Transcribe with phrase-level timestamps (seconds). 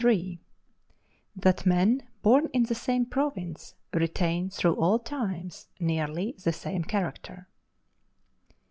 [1.39, 7.47] —_That Men born in the same Province retain through all Times nearly the same Character.